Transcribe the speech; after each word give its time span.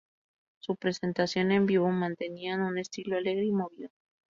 Sus 0.57 0.77
presentaciones 0.79 1.57
en 1.57 1.67
vivo 1.67 1.87
mantenían 1.91 2.61
un 2.63 2.79
estilo 2.79 3.17
alegre 3.17 3.45
y 3.45 3.51
movido. 3.51 3.91